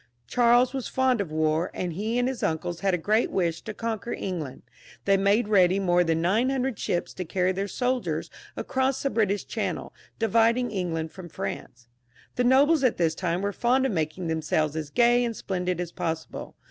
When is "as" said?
14.75-14.89, 15.33-15.37, 15.79-15.91